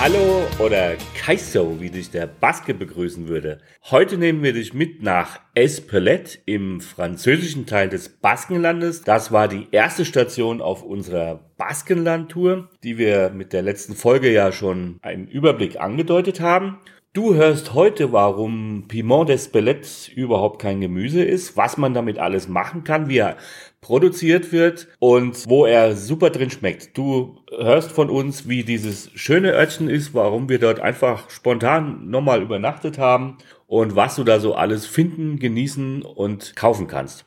[0.00, 3.58] Hallo oder Kaiso, wie dich der Baske begrüßen würde.
[3.90, 9.02] Heute nehmen wir dich mit nach Espelette im französischen Teil des Baskenlandes.
[9.02, 14.52] Das war die erste Station auf unserer Baskenland-Tour, die wir mit der letzten Folge ja
[14.52, 16.78] schon einen Überblick angedeutet haben.
[17.14, 22.84] Du hörst heute, warum Piment d'Espelette überhaupt kein Gemüse ist, was man damit alles machen
[22.84, 23.38] kann, wie er
[23.80, 26.98] produziert wird und wo er super drin schmeckt.
[26.98, 32.42] Du hörst von uns, wie dieses schöne Örtchen ist, warum wir dort einfach spontan nochmal
[32.42, 37.24] übernachtet haben und was du da so alles finden, genießen und kaufen kannst.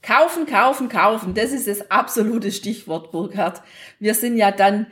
[0.00, 1.34] Kaufen, kaufen, kaufen.
[1.34, 3.62] Das ist das absolute Stichwort, Burkhard.
[3.98, 4.86] Wir sind ja dann,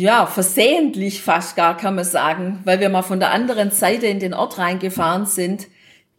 [0.00, 4.18] ja, versehentlich fast gar, kann man sagen, weil wir mal von der anderen Seite in
[4.18, 5.66] den Ort reingefahren sind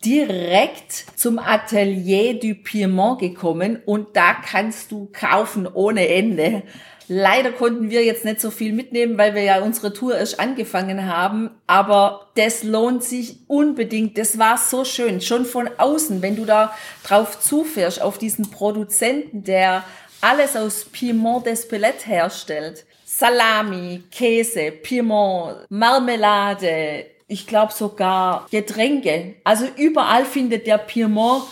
[0.06, 6.64] direkt zum Atelier du Piemont gekommen und da kannst du kaufen ohne Ende.
[7.08, 11.08] Leider konnten wir jetzt nicht so viel mitnehmen, weil wir ja unsere Tour erst angefangen
[11.08, 11.52] haben.
[11.68, 14.18] Aber das lohnt sich unbedingt.
[14.18, 15.22] Das war so schön.
[15.22, 16.74] Schon von außen, wenn du da
[17.04, 19.84] drauf zufährst, auf diesen Produzenten, der
[20.22, 22.86] alles aus Piemont d'Espelette herstellt.
[23.22, 29.36] Salami, Käse, Piemont, Marmelade, ich glaube sogar Getränke.
[29.44, 31.44] Also überall findet der Piemont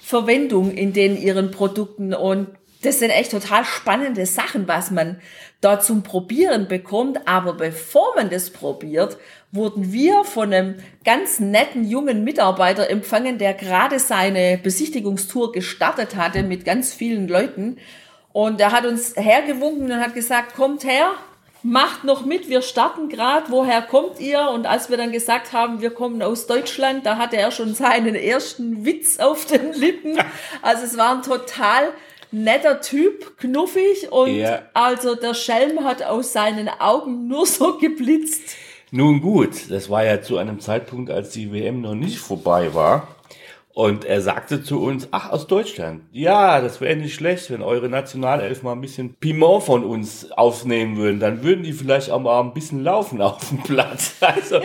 [0.00, 2.48] Verwendung in den ihren Produkten und
[2.80, 5.20] das sind echt total spannende Sachen, was man
[5.60, 7.28] da zum Probieren bekommt.
[7.28, 9.18] Aber bevor man das probiert,
[9.52, 16.42] wurden wir von einem ganz netten jungen Mitarbeiter empfangen, der gerade seine Besichtigungstour gestartet hatte
[16.42, 17.76] mit ganz vielen Leuten.
[18.38, 21.10] Und er hat uns hergewunken und hat gesagt, kommt her,
[21.64, 24.50] macht noch mit, wir starten gerade, woher kommt ihr?
[24.50, 28.14] Und als wir dann gesagt haben, wir kommen aus Deutschland, da hatte er schon seinen
[28.14, 30.20] ersten Witz auf den Lippen.
[30.62, 31.92] Also es war ein total
[32.30, 34.62] netter Typ, knuffig und ja.
[34.72, 38.54] also der Schelm hat aus seinen Augen nur so geblitzt.
[38.92, 43.08] Nun gut, das war ja zu einem Zeitpunkt, als die WM noch nicht vorbei war.
[43.78, 46.02] Und er sagte zu uns, ach, aus Deutschland.
[46.10, 50.96] Ja, das wäre nicht schlecht, wenn eure Nationalelf mal ein bisschen Piment von uns aufnehmen
[50.96, 51.20] würden.
[51.20, 54.16] Dann würden die vielleicht auch mal ein bisschen laufen auf dem Platz.
[54.20, 54.58] Also,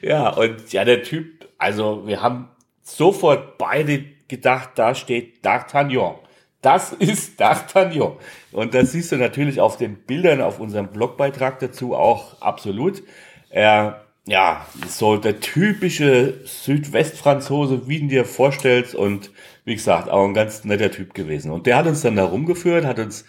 [0.00, 2.48] ja, und ja, der Typ, also wir haben
[2.82, 6.14] sofort beide gedacht, da steht D'Artagnan.
[6.62, 8.12] Das ist D'Artagnan.
[8.50, 13.02] Und das siehst du natürlich auf den Bildern auf unserem Blogbeitrag dazu auch absolut.
[13.50, 19.30] Er ja, so der typische Südwestfranzose, wie du dir vorstellst und
[19.64, 21.50] wie gesagt, auch ein ganz netter Typ gewesen.
[21.50, 23.24] Und der hat uns dann da rumgeführt, hat uns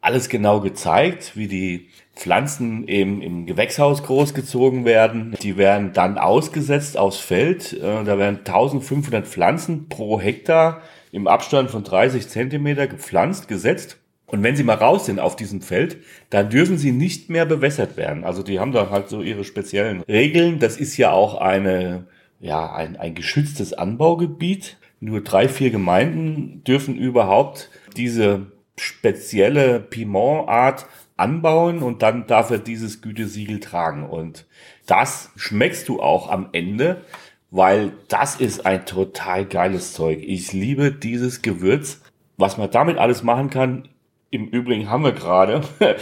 [0.00, 5.36] alles genau gezeigt, wie die Pflanzen eben im Gewächshaus großgezogen werden.
[5.42, 7.74] Die werden dann ausgesetzt aufs Feld.
[7.74, 10.82] Äh, da werden 1500 Pflanzen pro Hektar
[11.12, 13.98] im Abstand von 30 Zentimeter gepflanzt, gesetzt.
[14.28, 15.96] Und wenn sie mal raus sind auf diesem Feld,
[16.28, 18.24] dann dürfen sie nicht mehr bewässert werden.
[18.24, 20.58] Also die haben da halt so ihre speziellen Regeln.
[20.58, 22.06] Das ist ja auch eine,
[22.38, 24.76] ja, ein, ein geschütztes Anbaugebiet.
[25.00, 33.00] Nur drei, vier Gemeinden dürfen überhaupt diese spezielle Pimentart anbauen und dann darf er dieses
[33.00, 34.08] Gütesiegel tragen.
[34.08, 34.46] Und
[34.86, 37.02] das schmeckst du auch am Ende,
[37.50, 40.20] weil das ist ein total geiles Zeug.
[40.22, 42.02] Ich liebe dieses Gewürz.
[42.40, 43.88] Was man damit alles machen kann,
[44.30, 45.62] im Übrigen haben wir gerade,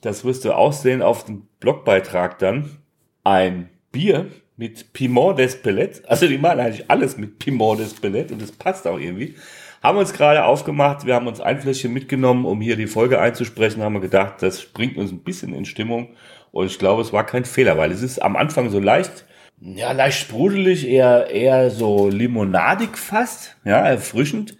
[0.00, 2.70] das wirst du auch sehen auf dem Blogbeitrag dann,
[3.24, 4.26] ein Bier
[4.56, 6.04] mit Piment d'Espelette.
[6.06, 9.34] Also die machen eigentlich alles mit Piment d'Espelette und das passt auch irgendwie.
[9.82, 13.82] Haben uns gerade aufgemacht, wir haben uns ein Fläschchen mitgenommen, um hier die Folge einzusprechen,
[13.82, 16.08] haben wir gedacht, das bringt uns ein bisschen in Stimmung
[16.50, 19.26] und ich glaube, es war kein Fehler, weil es ist am Anfang so leicht,
[19.60, 24.56] ja, leicht sprudelig, eher, eher so limonadig fast, ja, erfrischend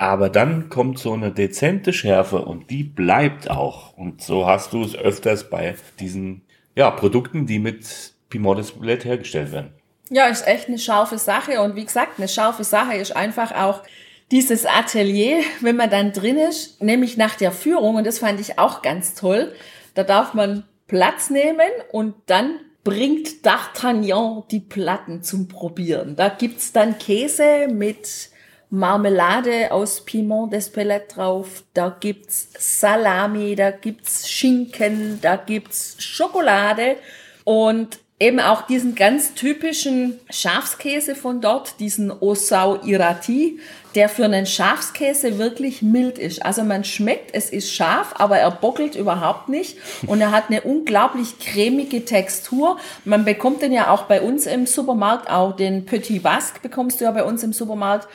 [0.00, 3.92] aber dann kommt so eine dezente Schärfe und die bleibt auch.
[3.98, 6.40] Und so hast du es öfters bei diesen
[6.74, 9.74] ja, Produkten, die mit Piment Display hergestellt werden.
[10.08, 11.60] Ja, ist echt eine scharfe Sache.
[11.60, 13.82] Und wie gesagt, eine scharfe Sache ist einfach auch
[14.30, 17.96] dieses Atelier, wenn man dann drin ist, nämlich nach der Führung.
[17.96, 19.52] Und das fand ich auch ganz toll.
[19.92, 26.16] Da darf man Platz nehmen und dann bringt D'Artagnan die Platten zum Probieren.
[26.16, 28.29] Da gibt's dann Käse mit
[28.70, 36.96] Marmelade aus Piment d'Espelette drauf, da gibt's Salami, da gibt's Schinken, da gibt's Schokolade
[37.44, 43.58] und eben auch diesen ganz typischen Schafskäse von dort, diesen Osau Irati,
[43.94, 46.44] der für einen Schafskäse wirklich mild ist.
[46.44, 50.60] Also man schmeckt, es ist scharf, aber er bockelt überhaupt nicht und er hat eine
[50.60, 52.78] unglaublich cremige Textur.
[53.04, 57.06] Man bekommt den ja auch bei uns im Supermarkt, auch den Petit Basque bekommst du
[57.06, 58.06] ja bei uns im Supermarkt.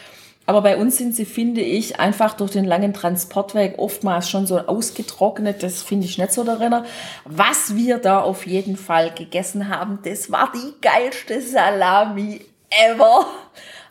[0.48, 4.60] Aber bei uns sind sie, finde ich, einfach durch den langen Transportweg oftmals schon so
[4.60, 5.64] ausgetrocknet.
[5.64, 6.86] Das finde ich nicht so darin.
[7.26, 13.26] Was wir da auf jeden Fall gegessen haben, das war die geilste Salami ever.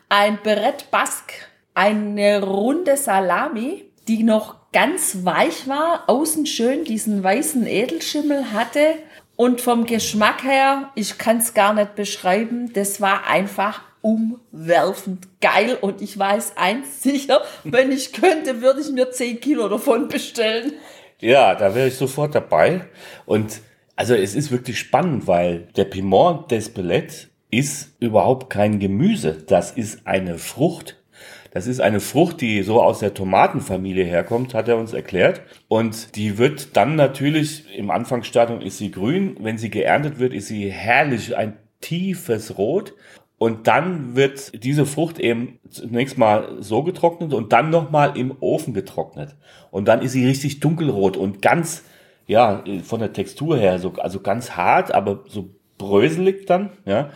[0.08, 1.34] Ein Beret Basque,
[1.74, 8.96] eine runde Salami, die noch ganz weich war, außen schön diesen weißen Edelschimmel hatte.
[9.36, 15.78] Und vom Geschmack her, ich kann es gar nicht beschreiben, das war einfach umwerfend geil
[15.80, 20.74] und ich weiß eins sicher, wenn ich könnte, würde ich mir 10 Kilo davon bestellen.
[21.20, 22.82] Ja, da wäre ich sofort dabei.
[23.24, 23.62] Und
[23.96, 29.42] also es ist wirklich spannend, weil der Piment d'Espelette ist überhaupt kein Gemüse.
[29.46, 31.02] Das ist eine Frucht.
[31.52, 35.40] Das ist eine Frucht, die so aus der Tomatenfamilie herkommt, hat er uns erklärt.
[35.68, 39.36] Und die wird dann natürlich, im Anfangsstadium ist sie grün.
[39.40, 42.94] Wenn sie geerntet wird, ist sie herrlich, ein tiefes Rot.
[43.38, 48.74] Und dann wird diese Frucht eben zunächst mal so getrocknet und dann nochmal im Ofen
[48.74, 49.34] getrocknet.
[49.70, 51.82] Und dann ist sie richtig dunkelrot und ganz,
[52.26, 57.10] ja, von der Textur her, so, also ganz hart, aber so bröselig dann, ja.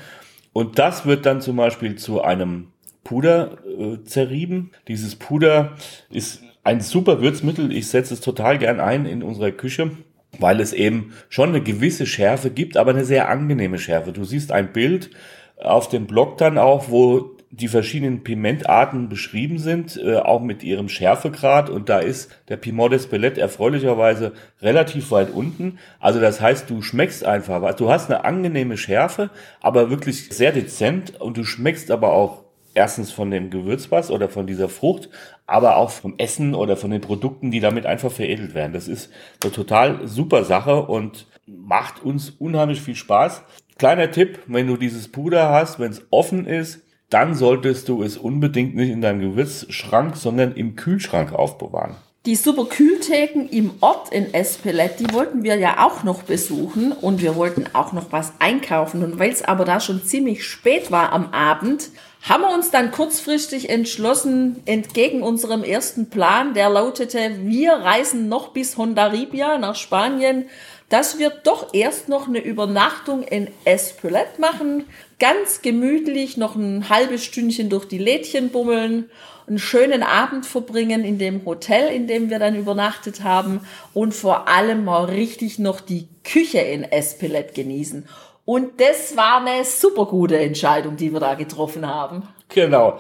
[0.53, 2.73] Und das wird dann zum Beispiel zu einem
[3.05, 4.73] Puder äh, zerrieben.
[4.89, 5.75] Dieses Puder
[6.11, 7.73] ist ein super Würzmittel.
[7.73, 9.93] Ich setze es total gern ein in unserer Küche
[10.39, 14.13] weil es eben schon eine gewisse Schärfe gibt, aber eine sehr angenehme Schärfe.
[14.13, 15.11] Du siehst ein Bild,
[15.61, 20.89] auf dem Blog dann auch, wo die verschiedenen Pimentarten beschrieben sind, äh, auch mit ihrem
[20.89, 21.71] Schärfegrad.
[21.71, 25.79] Und da ist der Piment d'Espelette erfreulicherweise relativ weit unten.
[25.99, 31.21] Also das heißt, du schmeckst einfach, du hast eine angenehme Schärfe, aber wirklich sehr dezent
[31.21, 32.45] und du schmeckst aber auch
[32.75, 35.09] erstens von dem Gewürzpass oder von dieser Frucht,
[35.47, 38.75] aber auch vom Essen oder von den Produkten, die damit einfach veredelt werden.
[38.75, 39.11] Das ist
[39.43, 43.43] eine total super Sache und macht uns unheimlich viel Spaß.
[43.79, 46.81] Kleiner Tipp, wenn du dieses Puder hast, wenn es offen ist,
[47.11, 51.95] dann solltest du es unbedingt nicht in deinem Gewürzschrank, sondern im Kühlschrank aufbewahren.
[52.27, 57.23] Die super Kühltheken im Ort in Espelet, die wollten wir ja auch noch besuchen und
[57.23, 59.05] wir wollten auch noch was einkaufen.
[59.05, 61.91] Und weil es aber da schon ziemlich spät war am Abend,
[62.29, 68.49] haben wir uns dann kurzfristig entschlossen, entgegen unserem ersten Plan, der lautete, wir reisen noch
[68.49, 70.47] bis Hondarribia nach Spanien,
[70.89, 74.85] dass wir doch erst noch eine Übernachtung in Espelette machen,
[75.19, 79.11] ganz gemütlich noch ein halbes Stündchen durch die Lädchen bummeln,
[79.47, 83.61] einen schönen Abend verbringen in dem Hotel, in dem wir dann übernachtet haben
[83.95, 88.07] und vor allem mal richtig noch die Küche in Espelette genießen.
[88.45, 92.23] Und das war eine super gute Entscheidung, die wir da getroffen haben.
[92.49, 92.99] Genau.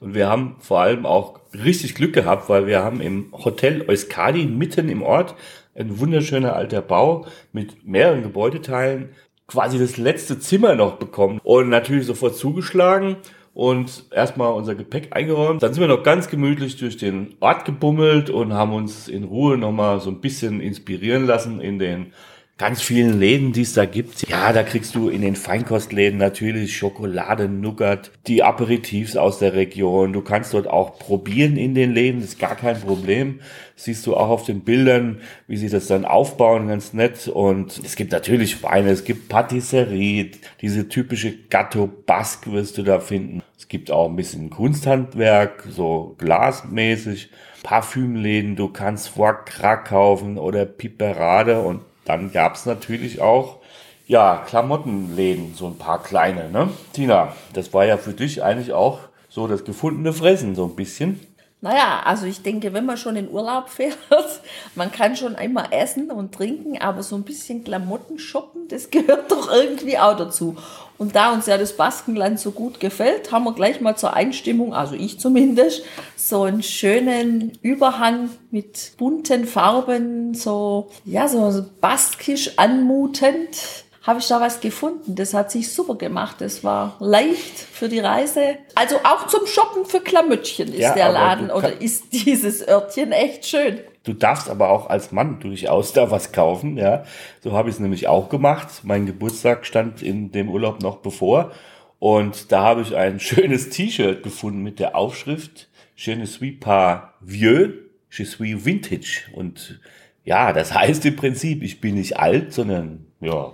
[0.00, 4.46] Und wir haben vor allem auch richtig Glück gehabt, weil wir haben im Hotel Euskadi
[4.46, 5.34] mitten im Ort
[5.78, 9.10] ein wunderschöner alter Bau mit mehreren Gebäudeteilen,
[9.46, 13.16] quasi das letzte Zimmer noch bekommen und natürlich sofort zugeschlagen
[13.54, 15.62] und erstmal unser Gepäck eingeräumt.
[15.62, 19.56] Dann sind wir noch ganz gemütlich durch den Ort gebummelt und haben uns in Ruhe
[19.56, 22.12] nochmal so ein bisschen inspirieren lassen in den
[22.58, 24.28] ganz vielen Läden, die es da gibt.
[24.28, 30.12] Ja, da kriegst du in den Feinkostläden natürlich Schokolade, Nougat, die Aperitifs aus der Region.
[30.12, 33.40] Du kannst dort auch probieren in den Läden, ist gar kein Problem.
[33.76, 37.28] siehst du auch auf den Bildern, wie sie das dann aufbauen, ganz nett.
[37.28, 42.98] Und es gibt natürlich Weine, es gibt Patisserie, diese typische Gatto Basque wirst du da
[42.98, 43.40] finden.
[43.56, 47.30] Es gibt auch ein bisschen Kunsthandwerk, so glasmäßig.
[47.62, 53.58] Parfümläden, du kannst Foie Gras kaufen oder Piperade und dann gab es natürlich auch
[54.06, 56.70] ja, Klamottenläden, so ein paar kleine, ne?
[56.94, 61.20] Tina, das war ja für dich eigentlich auch so das gefundene Fressen, so ein bisschen.
[61.60, 63.98] Naja, also ich denke, wenn man schon in Urlaub fährt,
[64.76, 69.30] man kann schon einmal essen und trinken, aber so ein bisschen Klamotten shoppen, das gehört
[69.30, 70.56] doch irgendwie auch dazu.
[70.98, 74.74] Und da uns ja das Baskenland so gut gefällt, haben wir gleich mal zur Einstimmung,
[74.74, 75.84] also ich zumindest,
[76.16, 84.40] so einen schönen Überhang mit bunten Farben, so, ja, so baskisch anmutend habe ich da
[84.40, 85.16] was gefunden.
[85.16, 86.36] Das hat sich super gemacht.
[86.38, 88.56] Das war leicht für die Reise.
[88.74, 93.44] Also auch zum Shoppen für Klamüttchen ist ja, der Laden oder ist dieses Örtchen echt
[93.46, 93.80] schön.
[94.08, 97.04] Du darfst aber auch als Mann durchaus da was kaufen, ja.
[97.42, 98.80] So habe ich es nämlich auch gemacht.
[98.82, 101.52] Mein Geburtstag stand in dem Urlaub noch bevor.
[101.98, 105.68] Und da habe ich ein schönes T-Shirt gefunden mit der Aufschrift
[106.00, 107.74] Je ne suis pas vieux,
[108.10, 109.24] je suis vintage.
[109.34, 109.80] Und
[110.24, 113.52] ja, das heißt im Prinzip, ich bin nicht alt, sondern ja,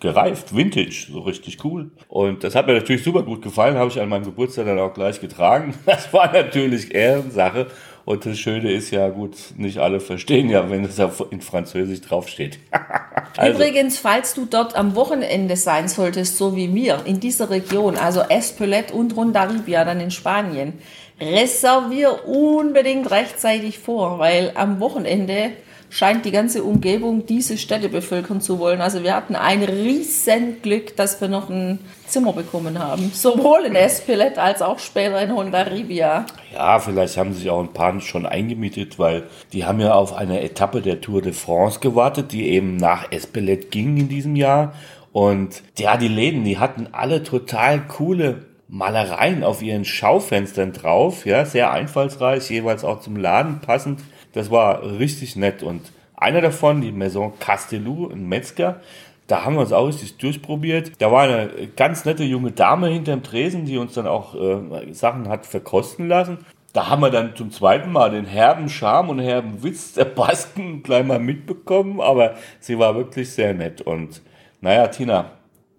[0.00, 1.90] gereift, vintage, so richtig cool.
[2.08, 4.94] Und das hat mir natürlich super gut gefallen, habe ich an meinem Geburtstag dann auch
[4.94, 5.74] gleich getragen.
[5.86, 7.68] Das war natürlich Ehrensache.
[8.06, 10.96] Und das Schöne ist ja gut, nicht alle verstehen ja, wenn es
[11.30, 12.60] in Französisch draufsteht.
[13.36, 13.52] also.
[13.52, 18.20] Übrigens, falls du dort am Wochenende sein solltest, so wie mir, in dieser Region, also
[18.20, 20.74] Espelette und Rondaribia, dann in Spanien,
[21.20, 25.50] reservier unbedingt rechtzeitig vor, weil am Wochenende
[25.88, 28.80] scheint die ganze Umgebung diese Städte bevölkern zu wollen.
[28.80, 33.10] Also wir hatten ein riesen Glück, dass wir noch ein Zimmer bekommen haben.
[33.12, 36.26] Sowohl in Espelette als auch später in Hondarribia.
[36.52, 40.42] Ja, vielleicht haben sich auch ein paar schon eingemietet, weil die haben ja auf eine
[40.42, 44.74] Etappe der Tour de France gewartet, die eben nach Espelette ging in diesem Jahr.
[45.12, 51.44] Und ja, die Läden, die hatten alle total coole Malereien auf ihren Schaufenstern drauf, ja,
[51.44, 54.00] sehr einfallsreich, jeweils auch zum Laden passend.
[54.36, 55.62] Das war richtig nett.
[55.62, 58.82] Und einer davon, die Maison Castelou, ein Metzger,
[59.28, 60.92] da haben wir uns auch richtig durchprobiert.
[60.98, 65.30] Da war eine ganz nette junge Dame hinterm Tresen, die uns dann auch äh, Sachen
[65.30, 66.44] hat verkosten lassen.
[66.74, 70.82] Da haben wir dann zum zweiten Mal den herben Charme und herben Witz der Basken
[70.82, 73.80] gleich mal mitbekommen, aber sie war wirklich sehr nett.
[73.80, 74.20] Und
[74.60, 75.30] naja, Tina,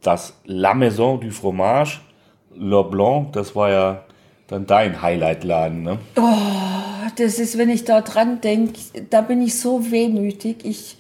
[0.02, 2.00] das La Maison du Fromage,
[2.56, 4.04] Le Blanc, das war ja
[4.48, 6.00] dann dein Highlight-Laden, ne?
[6.16, 6.67] Oh
[7.18, 10.58] das ist, wenn ich da dran denke, da bin ich so wehmütig.
[10.64, 10.98] Ich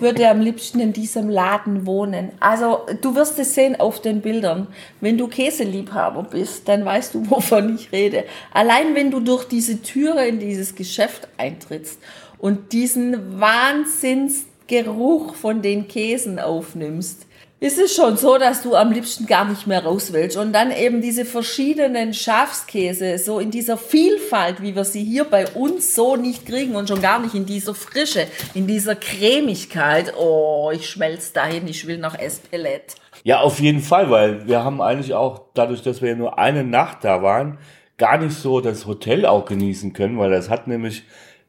[0.00, 2.32] würde am liebsten in diesem Laden wohnen.
[2.40, 4.66] Also du wirst es sehen auf den Bildern.
[5.00, 8.24] Wenn du Käseliebhaber bist, dann weißt du, wovon ich rede.
[8.52, 12.00] Allein wenn du durch diese Türe in dieses Geschäft eintrittst
[12.38, 17.25] und diesen Wahnsinnsgeruch von den Käsen aufnimmst,
[17.66, 20.36] ist es schon so, dass du am liebsten gar nicht mehr raus willst.
[20.36, 25.48] Und dann eben diese verschiedenen Schafskäse, so in dieser Vielfalt, wie wir sie hier bei
[25.48, 30.14] uns so nicht kriegen und schon gar nicht in dieser Frische, in dieser Cremigkeit.
[30.16, 32.94] Oh, ich schmelz dahin, ich will nach Espelette.
[33.24, 36.98] Ja, auf jeden Fall, weil wir haben eigentlich auch, dadurch, dass wir nur eine Nacht
[37.02, 37.58] da waren,
[37.98, 41.02] gar nicht so das Hotel auch genießen können, weil das hat nämlich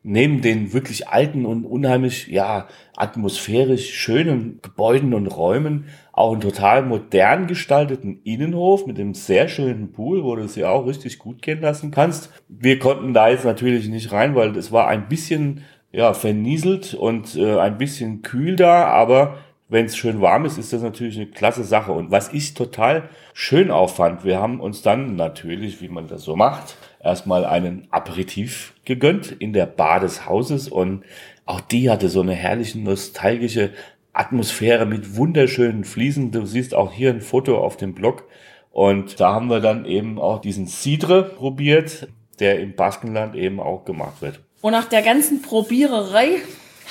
[0.08, 6.82] neben den wirklich alten und unheimlich, ja, atmosphärisch schönen Gebäuden und Räumen auch einen total
[6.82, 11.62] modern gestalteten Innenhof mit einem sehr schönen Pool, wo du sie auch richtig gut kennen
[11.62, 12.32] lassen kannst.
[12.48, 17.36] Wir konnten da jetzt natürlich nicht rein, weil es war ein bisschen, ja, vernieselt und
[17.36, 19.36] äh, ein bisschen kühl da, aber
[19.70, 21.92] wenn es schön warm ist, ist das natürlich eine klasse Sache.
[21.92, 26.36] Und was ich total schön auffand, wir haben uns dann natürlich, wie man das so
[26.36, 31.04] macht, erstmal einen Aperitif gegönnt in der Bar des Hauses und
[31.46, 33.72] auch die hatte so eine herrliche nostalgische
[34.14, 36.32] Atmosphäre mit wunderschönen Fliesen.
[36.32, 38.28] Du siehst auch hier ein Foto auf dem Blog.
[38.72, 42.10] Und da haben wir dann eben auch diesen Cidre probiert,
[42.40, 44.40] der im Baskenland eben auch gemacht wird.
[44.62, 46.38] Und nach der ganzen Probiererei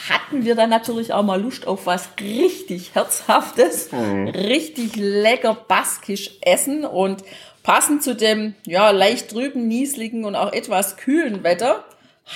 [0.09, 4.29] hatten wir dann natürlich auch mal Lust auf was richtig Herzhaftes, mhm.
[4.29, 7.23] richtig lecker baskisch essen und
[7.63, 11.85] passend zu dem, ja, leicht trüben, niesligen und auch etwas kühlen Wetter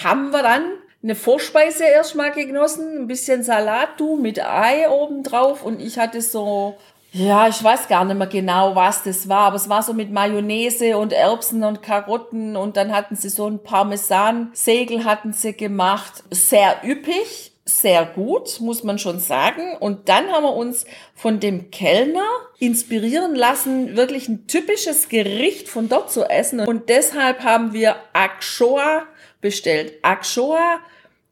[0.02, 0.62] haben wir dann
[1.02, 6.20] eine Vorspeise erstmal genossen, ein bisschen Salat, du, mit Ei oben drauf und ich hatte
[6.20, 6.76] so,
[7.12, 10.10] ja, ich weiß gar nicht mehr genau, was das war, aber es war so mit
[10.12, 16.22] Mayonnaise und Erbsen und Karotten und dann hatten sie so ein Parmesan-Segel hatten sie gemacht,
[16.30, 19.76] sehr üppig, sehr gut, muss man schon sagen.
[19.78, 20.84] Und dann haben wir uns
[21.14, 22.26] von dem Kellner
[22.58, 26.60] inspirieren lassen, wirklich ein typisches Gericht von dort zu essen.
[26.60, 29.06] Und deshalb haben wir Akshoa
[29.40, 29.94] bestellt.
[30.02, 30.80] Akshoa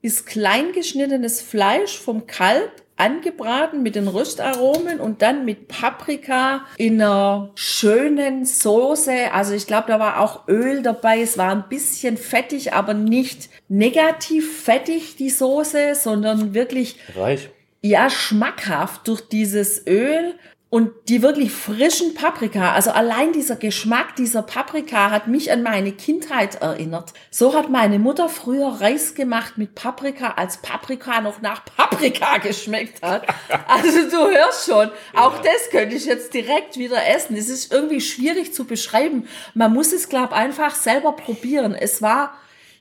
[0.02, 7.50] ist kleingeschnittenes Fleisch vom Kalb angebraten mit den Röstaromen und dann mit Paprika in einer
[7.54, 9.32] schönen Soße.
[9.32, 11.20] Also ich glaube, da war auch Öl dabei.
[11.20, 17.50] Es war ein bisschen fettig, aber nicht negativ fettig, die Soße, sondern wirklich reich.
[17.80, 20.34] Ja, schmackhaft durch dieses Öl
[20.70, 25.92] und die wirklich frischen Paprika, also allein dieser Geschmack dieser Paprika hat mich an meine
[25.92, 27.14] Kindheit erinnert.
[27.30, 33.02] So hat meine Mutter früher Reis gemacht mit Paprika, als Paprika noch nach Paprika geschmeckt
[33.02, 33.26] hat.
[33.66, 35.42] Also du hörst schon, auch ja.
[35.42, 37.36] das könnte ich jetzt direkt wieder essen.
[37.36, 39.28] Es ist irgendwie schwierig zu beschreiben.
[39.54, 41.74] Man muss es, glaub einfach selber probieren.
[41.74, 42.34] Es war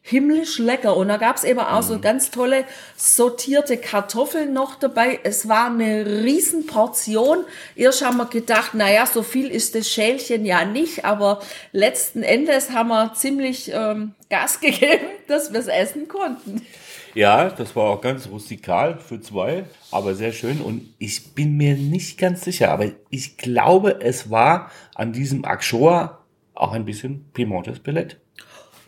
[0.08, 0.96] himmlisch lecker.
[0.96, 2.02] Und da gab's eben auch so mhm.
[2.02, 2.64] ganz tolle
[2.96, 5.20] sortierte Kartoffeln noch dabei.
[5.24, 7.44] Es war eine Riesenportion.
[7.76, 11.42] Erst haben wir gedacht, naja, so viel ist das Schälchen ja nicht, aber
[11.74, 16.62] letzten Endes haben wir ziemlich ähm, Gas gegeben, dass wir es essen konnten.
[17.14, 20.62] Ja, das war auch ganz rustikal für zwei, aber sehr schön.
[20.62, 26.20] Und ich bin mir nicht ganz sicher, aber ich glaube, es war an diesem Akshoa
[26.54, 28.18] auch ein bisschen Piemontes Billett.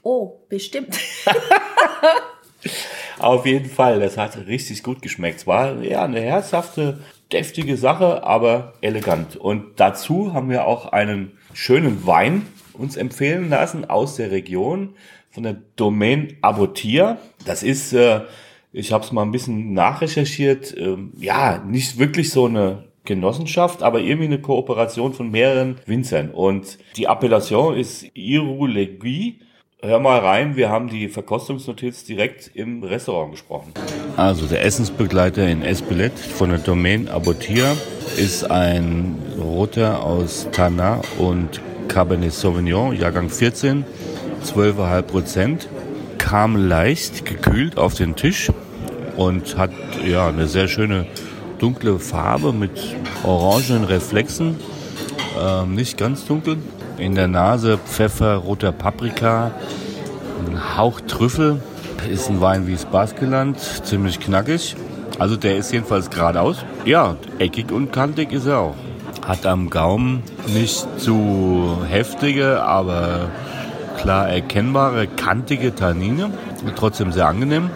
[0.03, 0.97] Oh, bestimmt.
[3.19, 5.39] Auf jeden Fall, das hat richtig gut geschmeckt.
[5.39, 6.99] Es war ja eine herzhafte,
[7.31, 9.35] deftige Sache, aber elegant.
[9.35, 14.95] Und dazu haben wir auch einen schönen Wein uns empfehlen lassen aus der Region
[15.29, 17.17] von der Domain Abotia.
[17.45, 18.21] Das ist, äh,
[18.71, 24.01] ich habe es mal ein bisschen nachrecherchiert, äh, ja, nicht wirklich so eine Genossenschaft, aber
[24.01, 26.29] irgendwie eine Kooperation von mehreren Winzern.
[26.31, 29.39] Und die Appellation ist Iru Legui.
[29.81, 33.71] Hör mal rein, wir haben die Verkostungsnotiz direkt im Restaurant gesprochen.
[34.17, 37.77] Also der Essensbegleiter in Espelette von der Domain Abotia
[38.17, 43.85] ist ein Roter aus Tana und Cabernet Sauvignon, Jahrgang 14,
[44.43, 45.69] 12,5 Prozent.
[46.17, 48.51] Kam leicht gekühlt auf den Tisch
[49.15, 49.71] und hat
[50.05, 51.05] ja eine sehr schöne
[51.57, 54.59] dunkle Farbe mit orangenen Reflexen.
[55.41, 56.57] Ähm, nicht ganz dunkel.
[56.99, 59.51] In der Nase Pfeffer, roter Paprika,
[60.45, 61.61] ein Hauch Trüffel.
[62.09, 64.75] Ist ein Wein wie das Baskeland, ziemlich knackig.
[65.17, 66.65] Also der ist jedenfalls geradeaus.
[66.83, 68.75] Ja, eckig und kantig ist er auch.
[69.25, 73.29] Hat am Gaumen nicht zu heftige, aber
[73.97, 76.31] klar erkennbare, kantige Tannine.
[76.75, 77.69] Trotzdem sehr angenehm.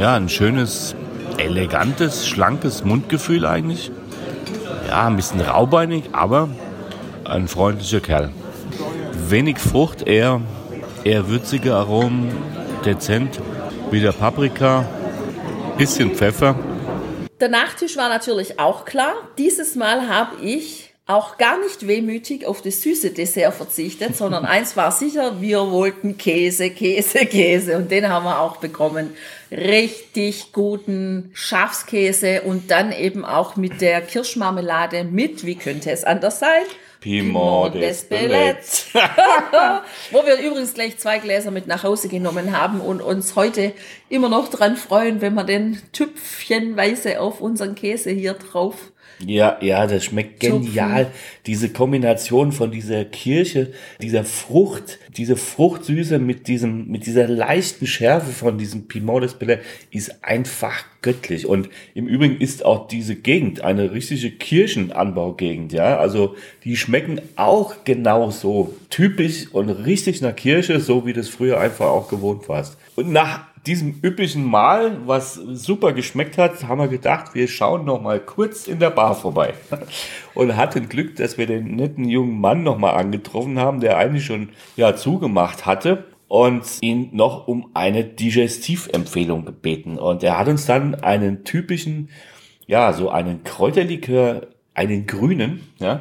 [0.00, 0.94] Ja, ein schönes
[1.36, 3.90] elegantes, schlankes Mundgefühl eigentlich.
[4.88, 6.48] Ja, ein bisschen raubeinig, aber
[7.24, 8.30] ein freundlicher Kerl.
[9.28, 10.40] Wenig Frucht, eher,
[11.02, 12.30] eher würzige Aromen,
[12.84, 13.40] dezent,
[13.90, 14.88] wieder Paprika,
[15.76, 16.56] bisschen Pfeffer.
[17.40, 19.14] Der Nachtisch war natürlich auch klar.
[19.36, 24.76] Dieses Mal habe ich auch gar nicht wehmütig auf das süße Dessert verzichtet, sondern eins
[24.76, 29.12] war sicher, wir wollten Käse, Käse, Käse und den haben wir auch bekommen.
[29.50, 36.38] Richtig guten Schafskäse und dann eben auch mit der Kirschmarmelade mit, wie könnte es anders
[36.38, 36.62] sein?
[37.06, 38.86] Piment des Billets.
[40.10, 43.74] Wo wir übrigens gleich zwei Gläser mit nach Hause genommen haben und uns heute
[44.08, 48.92] immer noch dran freuen, wenn wir den Tüpfchenweise auf unseren Käse hier drauf
[49.24, 51.10] ja, ja, das schmeckt genial.
[51.46, 53.72] Diese Kombination von dieser Kirche,
[54.02, 59.58] dieser Frucht, diese Fruchtsüße mit diesem, mit dieser leichten Schärfe von diesem Piment des Belay
[59.90, 61.46] ist einfach göttlich.
[61.46, 65.96] Und im Übrigen ist auch diese Gegend eine richtige Kirchenanbaugegend, ja.
[65.96, 68.74] Also, die schmecken auch genau so.
[68.90, 72.76] Typisch und richtig nach Kirche, so wie das früher einfach auch gewohnt warst.
[72.96, 78.00] Und nach diesem üpplichen Mahl, was super geschmeckt hat, haben wir gedacht, wir schauen noch
[78.00, 79.54] mal kurz in der Bar vorbei.
[80.34, 84.24] Und hatten Glück, dass wir den netten jungen Mann noch mal angetroffen haben, der eigentlich
[84.24, 89.98] schon ja zugemacht hatte und ihn noch um eine Digestivempfehlung gebeten.
[89.98, 92.10] Und er hat uns dann einen typischen,
[92.66, 96.00] ja, so einen Kräuterlikör, einen grünen, ja,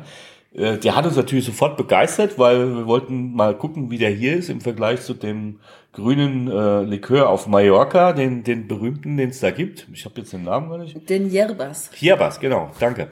[0.55, 4.49] der hat uns natürlich sofort begeistert, weil wir wollten mal gucken, wie der hier ist
[4.49, 5.59] im Vergleich zu dem
[5.91, 9.87] grünen äh, Likör auf Mallorca, den, den berühmten, den es da gibt.
[9.93, 11.09] Ich habe jetzt den Namen gar nicht.
[11.09, 11.89] Den Yerbas.
[11.99, 13.11] Yerbas, genau, danke.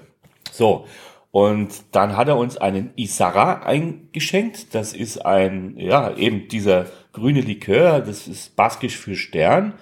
[0.51, 0.85] So,
[1.31, 4.75] und dann hat er uns einen Isara eingeschenkt.
[4.75, 9.73] Das ist ein, ja, eben dieser grüne Likör, das ist baskisch für Stern.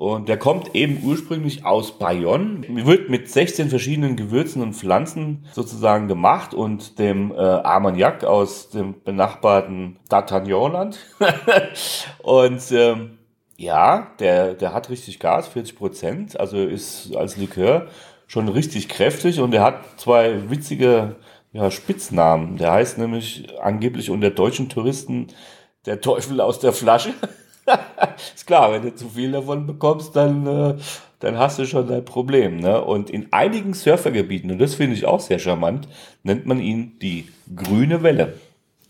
[0.00, 6.08] Und der kommt eben ursprünglich aus Bayonne, wird mit 16 verschiedenen Gewürzen und Pflanzen sozusagen
[6.08, 10.96] gemacht und dem äh, Armagnac aus dem benachbarten D'Artagnanland.
[12.22, 13.18] und ähm,
[13.58, 17.88] ja, der, der hat richtig Gas, 40 Prozent, also ist als Likör
[18.26, 21.16] schon richtig kräftig und er hat zwei witzige
[21.52, 22.56] ja, Spitznamen.
[22.56, 25.26] Der heißt nämlich angeblich unter deutschen Touristen
[25.84, 27.12] der Teufel aus der Flasche.
[28.34, 30.74] ist klar, wenn du zu viel davon bekommst, dann, äh,
[31.20, 32.58] dann hast du schon dein Problem.
[32.58, 32.82] Ne?
[32.82, 35.88] Und in einigen Surfergebieten, und das finde ich auch sehr charmant,
[36.22, 38.34] nennt man ihn die grüne Welle.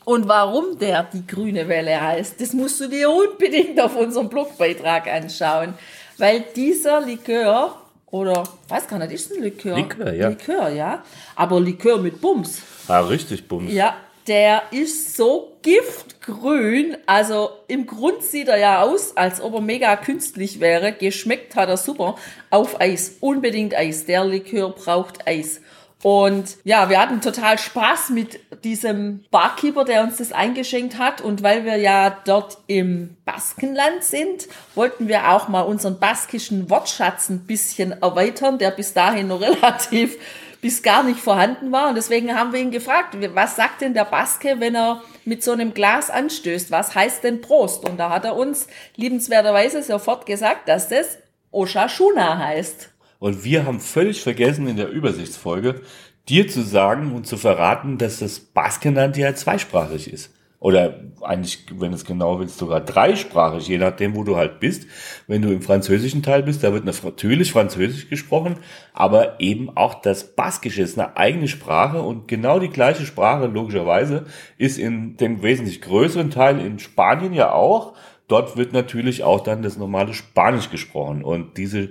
[0.05, 5.07] Und warum der die grüne Welle heißt, das musst du dir unbedingt auf unserem Blogbeitrag
[5.07, 5.75] anschauen.
[6.19, 7.77] Weil dieser Likör,
[8.11, 9.77] oder weiß gar nicht, ist ein Likör.
[9.77, 10.29] Likör, ja.
[10.29, 11.05] Likör, ja.
[11.37, 12.63] Aber Likör mit Bums.
[12.89, 13.73] Ah, richtig Bums.
[13.73, 13.95] Ja,
[14.27, 16.97] der ist so giftgrün.
[17.07, 20.93] Also im Grund sieht er ja aus, als ob er mega künstlich wäre.
[20.93, 22.17] Geschmeckt hat er super.
[22.51, 23.17] Auf Eis.
[23.21, 24.07] Unbedingt Eis.
[24.07, 25.61] Der Likör braucht Eis.
[26.03, 31.21] Und ja, wir hatten total Spaß mit diesem Barkeeper, der uns das eingeschenkt hat.
[31.21, 37.29] Und weil wir ja dort im Baskenland sind, wollten wir auch mal unseren baskischen Wortschatz
[37.29, 40.17] ein bisschen erweitern, der bis dahin noch relativ
[40.61, 41.89] bis gar nicht vorhanden war.
[41.89, 45.53] Und deswegen haben wir ihn gefragt, was sagt denn der Baske, wenn er mit so
[45.53, 46.71] einem Glas anstößt?
[46.71, 47.89] Was heißt denn Prost?
[47.89, 51.19] Und da hat er uns liebenswerterweise sofort gesagt, dass das
[51.51, 52.91] Oshashuna heißt.
[53.19, 55.83] Und wir haben völlig vergessen in der Übersichtsfolge,
[56.29, 60.31] dir zu sagen und zu verraten, dass das Baskenland ja zweisprachig ist.
[60.61, 64.87] Oder eigentlich, wenn es genau willst, sogar dreisprachig, je nachdem, wo du halt bist.
[65.27, 68.57] Wenn du im französischen Teil bist, da wird natürlich Französisch gesprochen,
[68.93, 74.27] aber eben auch das Baskische ist eine eigene Sprache und genau die gleiche Sprache, logischerweise,
[74.59, 77.95] ist in dem wesentlich größeren Teil in Spanien ja auch.
[78.29, 81.89] Dort wird natürlich auch dann das normale Spanisch gesprochen und diese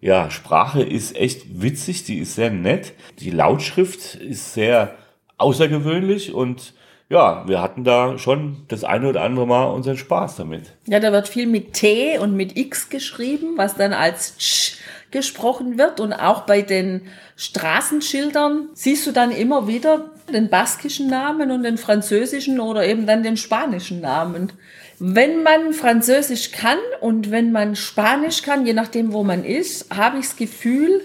[0.00, 2.92] ja, Sprache ist echt witzig, die ist sehr nett.
[3.18, 4.94] Die Lautschrift ist sehr
[5.38, 6.74] außergewöhnlich und
[7.12, 10.72] ja, wir hatten da schon das eine oder andere Mal unseren Spaß damit.
[10.86, 14.78] Ja, da wird viel mit T und mit X geschrieben, was dann als Tsch
[15.10, 16.00] gesprochen wird.
[16.00, 17.02] Und auch bei den
[17.36, 23.22] Straßenschildern siehst du dann immer wieder den baskischen Namen und den französischen oder eben dann
[23.22, 24.50] den spanischen Namen.
[24.98, 30.18] Wenn man Französisch kann und wenn man Spanisch kann, je nachdem, wo man ist, habe
[30.18, 31.02] ich das Gefühl,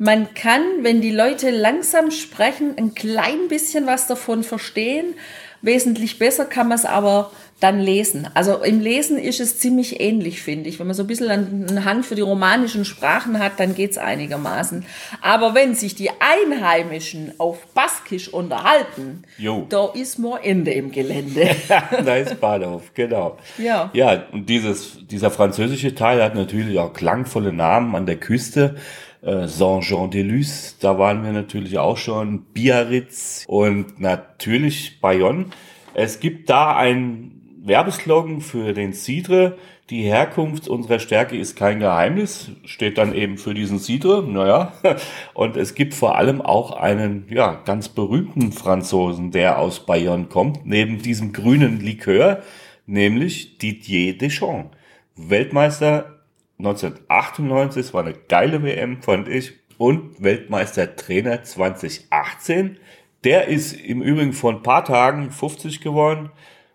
[0.00, 5.12] man kann, wenn die Leute langsam sprechen, ein klein bisschen was davon verstehen.
[5.60, 8.26] Wesentlich besser kann man es aber dann lesen.
[8.32, 10.78] Also im Lesen ist es ziemlich ähnlich, finde ich.
[10.78, 14.86] Wenn man so ein bisschen einen Hang für die romanischen Sprachen hat, dann geht's einigermaßen.
[15.20, 19.66] Aber wenn sich die Einheimischen auf Baskisch unterhalten, jo.
[19.68, 21.50] da ist more Ende im Gelände.
[21.68, 23.36] da ist Bahnhof, genau.
[23.58, 23.90] Ja.
[23.92, 28.76] Ja, und dieses, dieser französische Teil hat natürlich auch klangvolle Namen an der Küste
[29.22, 35.46] äh, Saint-Jean-de-Luz, da waren wir natürlich auch schon, Biarritz und natürlich Bayonne.
[35.94, 39.58] Es gibt da ein Werbeslogan für den Cidre.
[39.90, 44.72] Die Herkunft unserer Stärke ist kein Geheimnis, steht dann eben für diesen Cidre, naja.
[45.34, 50.64] Und es gibt vor allem auch einen, ja, ganz berühmten Franzosen, der aus Bayonne kommt,
[50.64, 52.42] neben diesem grünen Likör,
[52.86, 54.76] nämlich Didier Deschamps.
[55.16, 56.19] Weltmeister
[56.60, 59.52] 1998, es war eine geile WM, fand ich.
[59.78, 62.78] Und Weltmeistertrainer 2018.
[63.24, 66.30] Der ist im Übrigen vor ein paar Tagen 50 geworden.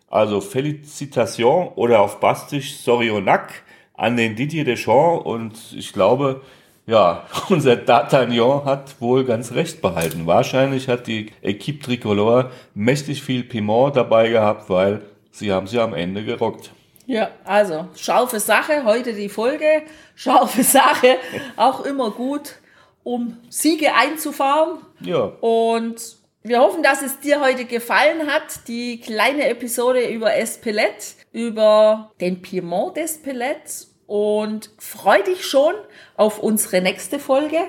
[0.10, 5.26] Also Felicitation oder auf Bastisch Sorionak an den Didier Deschamps.
[5.26, 6.42] Und ich glaube,
[6.88, 10.26] ja, unser D'Artagnan hat wohl ganz recht behalten.
[10.26, 15.94] Wahrscheinlich hat die Equipe Tricolore mächtig viel Piment dabei gehabt, weil sie haben sie am
[15.94, 16.75] Ende gerockt.
[17.08, 19.84] Ja, also scharfe Sache, heute die Folge.
[20.16, 21.18] Scharfe Sache,
[21.56, 22.56] auch immer gut,
[23.04, 24.80] um Siege einzufahren.
[25.02, 25.32] Ja.
[25.42, 32.12] Und wir hoffen, dass es dir heute gefallen hat, die kleine Episode über Espelette, über
[32.22, 35.74] den Piemont d'Espelette und freu dich schon
[36.16, 37.60] auf unsere nächste Folge,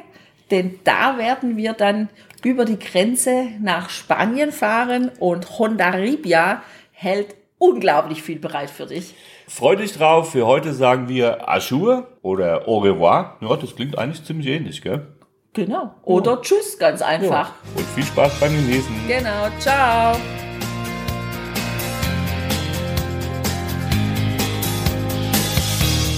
[0.51, 2.11] denn da werden wir dann
[2.45, 7.35] über die Grenze nach Spanien fahren und Honda Ribia hält
[7.69, 9.15] unglaublich viel bereit für dich.
[9.49, 10.33] Freu dich drauf.
[10.33, 13.37] Für heute sagen wir Aschur oder Au revoir.
[13.41, 15.07] Ja, das klingt eigentlich ziemlich ähnlich, gell?
[15.53, 15.95] Genau.
[16.03, 16.41] Oder ja.
[16.43, 17.49] Tschüss, ganz einfach.
[17.49, 17.55] Ja.
[17.77, 18.95] Und viel Spaß beim Genießen.
[19.09, 19.49] Genau.
[19.59, 20.17] Ciao.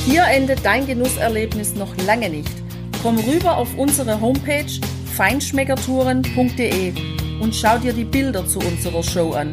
[0.06, 2.50] Hier endet dein Genusserlebnis noch lange nicht.
[3.02, 4.64] Komm rüber auf unsere Homepage
[5.14, 6.94] feinschmeckertouren.de
[7.40, 9.52] und schau dir die Bilder zu unserer Show an.